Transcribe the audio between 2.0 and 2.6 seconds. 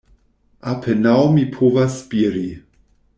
spiri.